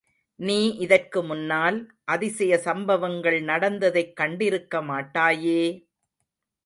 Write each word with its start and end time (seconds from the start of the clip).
நீ 0.39 0.69
இதற்கு 0.77 1.23
முன்னால், 1.23 1.77
அதிசய 2.05 2.57
சம்பவங்கள் 2.57 3.39
நடந்ததைக்கண்டிருக்க 3.43 4.83
மாட்டாயே! 4.83 5.61